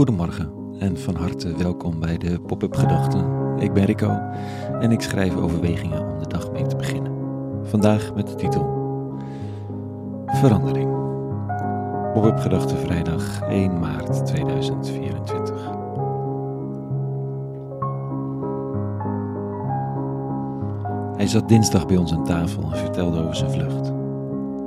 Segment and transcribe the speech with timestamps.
[0.00, 3.24] Goedemorgen en van harte welkom bij de Pop-up Gedachten.
[3.58, 4.08] Ik ben Rico
[4.80, 7.12] en ik schrijf overwegingen om de dag mee te beginnen.
[7.62, 8.62] Vandaag met de titel
[10.26, 10.90] Verandering.
[12.12, 15.70] Pop-up Gedachten vrijdag 1 maart 2024.
[21.16, 23.92] Hij zat dinsdag bij ons aan tafel en vertelde over zijn vlucht.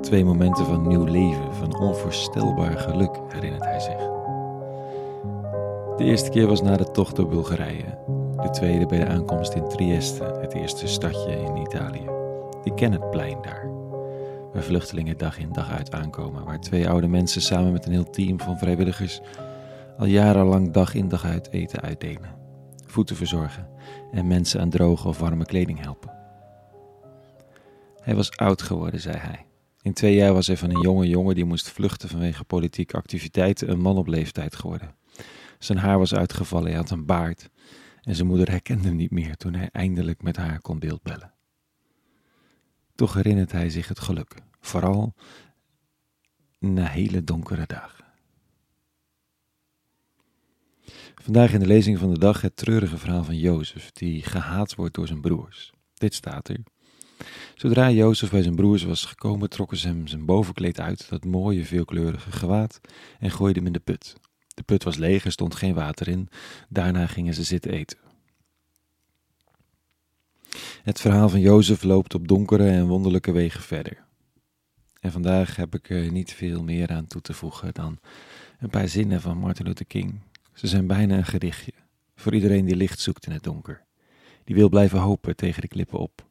[0.02, 4.12] Twee momenten van nieuw leven, van onvoorstelbaar geluk, herinnert hij zich.
[5.98, 7.98] De eerste keer was na de tocht door Bulgarije.
[8.42, 12.10] De tweede bij de aankomst in Trieste, het eerste stadje in Italië.
[12.64, 13.70] Ik ken het plein daar.
[14.54, 16.46] Waar vluchtelingen dag in dag uit aankomen.
[16.46, 19.22] Waar twee oude mensen samen met een heel team van vrijwilligers
[19.98, 22.36] al jarenlang dag in dag uit eten uitdelen.
[22.86, 23.68] Voeten verzorgen
[24.12, 26.12] en mensen aan droge of warme kleding helpen.
[28.02, 29.46] Hij was oud geworden, zei hij.
[29.82, 33.72] In twee jaar was hij van een jonge jongen die moest vluchten vanwege politieke activiteiten
[33.72, 34.96] een man op leeftijd geworden.
[35.64, 37.50] Zijn haar was uitgevallen, hij had een baard
[38.02, 41.34] en zijn moeder herkende hem niet meer toen hij eindelijk met haar kon beeldbellen.
[42.96, 45.14] Toch herinnert hij zich het geluk, vooral
[46.60, 48.06] na hele donkere dagen.
[51.16, 54.96] Vandaag in de lezing van de dag het treurige verhaal van Jozef, die gehaat wordt
[54.96, 55.74] door zijn broers.
[55.94, 56.60] Dit staat er.
[57.56, 61.66] Zodra Jozef bij zijn broers was gekomen, trokken ze hem zijn bovenkleed uit, dat mooie
[61.66, 62.82] veelkleurige gewaad,
[63.20, 64.22] en gooiden hem in de put.
[64.54, 66.30] De put was leeg, er stond geen water in.
[66.70, 67.98] Daarna gingen ze zitten eten.
[70.84, 74.04] Het verhaal van Jozef loopt op donkere en wonderlijke wegen verder.
[75.00, 78.00] En vandaag heb ik er niet veel meer aan toe te voegen dan
[78.60, 80.22] een paar zinnen van Martin Luther King.
[80.54, 81.74] Ze zijn bijna een gedichtje
[82.16, 83.84] voor iedereen die licht zoekt in het donker,
[84.44, 86.28] die wil blijven hopen tegen de klippen op.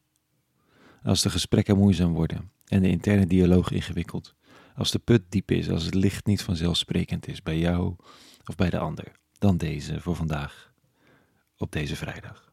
[1.03, 4.35] Als de gesprekken moeizaam worden en de interne dialoog ingewikkeld,
[4.75, 7.95] als de put diep is, als het licht niet vanzelfsprekend is bij jou
[8.45, 10.73] of bij de ander, dan deze voor vandaag,
[11.57, 12.51] op deze vrijdag.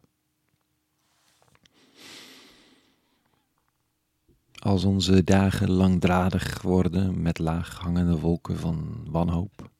[4.55, 9.71] Als onze dagen langdradig worden met laag hangende wolken van wanhoop,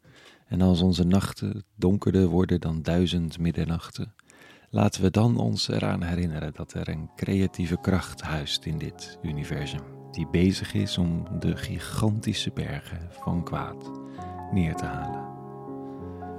[0.47, 4.15] en als onze nachten donkerder worden dan duizend middernachten,
[4.71, 10.00] laten we dan ons eraan herinneren dat er een creatieve kracht huist in dit universum
[10.11, 13.91] die bezig is om de gigantische bergen van kwaad
[14.53, 15.25] neer te halen.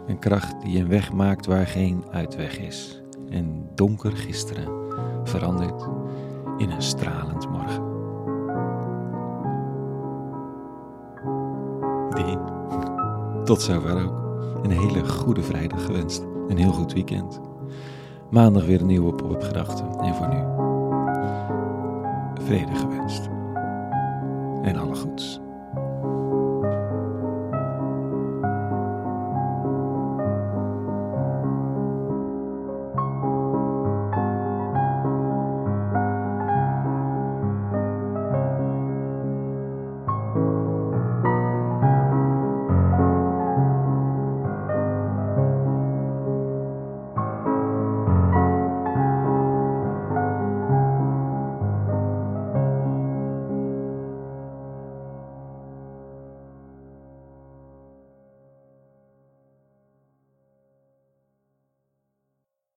[0.08, 4.68] Een kracht die een weg maakt waar geen uitweg is en donker gisteren
[5.24, 5.88] verandert
[6.58, 7.90] in een stralend morgen.
[12.10, 12.38] Die.
[13.44, 14.20] Tot zover ook.
[14.64, 16.26] Een hele goede vrijdag gewenst.
[16.48, 17.40] Een heel goed weekend.
[18.30, 19.84] Maandag weer een nieuwe pop-up gedachte.
[19.84, 20.44] En voor nu,
[22.46, 23.31] vrede gewenst
[24.72, 25.41] en alle goeds.